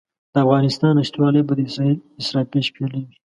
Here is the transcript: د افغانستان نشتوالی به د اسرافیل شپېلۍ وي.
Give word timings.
د 0.33 0.35
افغانستان 0.45 0.91
نشتوالی 1.01 1.41
به 1.47 1.53
د 1.57 1.61
اسرافیل 2.21 2.63
شپېلۍ 2.69 3.01
وي. 3.05 3.15